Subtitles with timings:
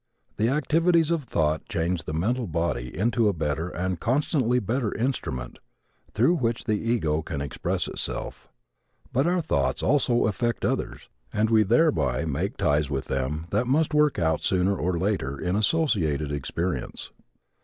[0.37, 5.59] The activities of thought change the mental body into a better and constantly better instrument
[6.15, 8.51] through which the ego can express itself.
[9.13, 13.93] But our thoughts also affect others and we thereby make ties with them that must
[13.93, 17.11] work out sooner or later in associated experience.